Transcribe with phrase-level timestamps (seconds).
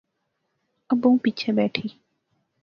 [0.89, 1.89] او بہوں پیچھے بیٹھی